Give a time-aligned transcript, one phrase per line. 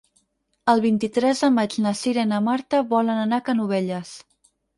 [0.71, 4.17] El vint-i-tres de maig na Cira i na Marta volen anar a Canovelles.